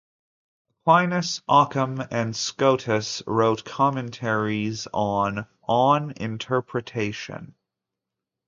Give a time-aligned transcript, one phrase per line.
[0.81, 7.53] Aquinas, Ockham and Scotus wrote commentaries on "On Interpretation".